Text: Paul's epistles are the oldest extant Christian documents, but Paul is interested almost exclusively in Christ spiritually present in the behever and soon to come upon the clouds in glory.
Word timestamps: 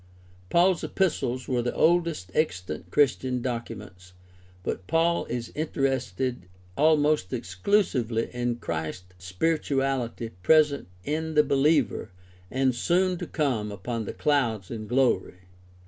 Paul's 0.49 0.83
epistles 0.83 1.47
are 1.47 1.61
the 1.61 1.75
oldest 1.75 2.31
extant 2.33 2.89
Christian 2.89 3.39
documents, 3.43 4.13
but 4.63 4.87
Paul 4.87 5.25
is 5.25 5.51
interested 5.53 6.47
almost 6.75 7.31
exclusively 7.31 8.27
in 8.33 8.55
Christ 8.55 9.13
spiritually 9.19 10.31
present 10.41 10.87
in 11.03 11.35
the 11.35 11.43
behever 11.43 12.09
and 12.49 12.73
soon 12.73 13.19
to 13.19 13.27
come 13.27 13.71
upon 13.71 14.05
the 14.05 14.13
clouds 14.13 14.71
in 14.71 14.87
glory. 14.87 15.41